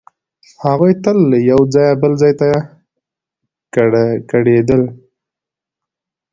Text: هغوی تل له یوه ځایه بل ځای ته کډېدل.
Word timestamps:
هغوی 0.65 0.93
تل 1.03 1.17
له 1.31 1.37
یوه 1.49 1.63
ځایه 1.75 1.93
بل 2.01 2.13
ځای 2.21 2.33
ته 2.39 2.47
کډېدل. 4.31 4.81